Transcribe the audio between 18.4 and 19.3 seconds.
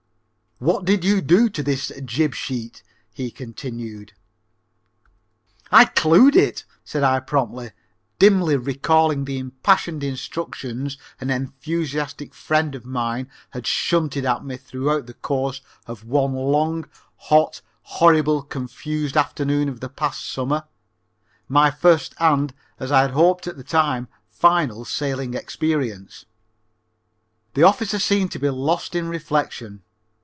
confused